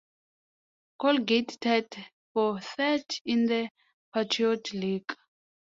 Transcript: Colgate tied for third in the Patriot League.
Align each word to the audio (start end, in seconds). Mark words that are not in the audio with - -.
Colgate 0.99 1.59
tied 1.61 1.95
for 2.33 2.59
third 2.59 3.05
in 3.23 3.45
the 3.45 3.69
Patriot 4.11 4.73
League. 4.73 5.15